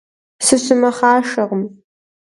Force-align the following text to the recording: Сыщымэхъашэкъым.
Сыщымэхъашэкъым. 0.45 1.63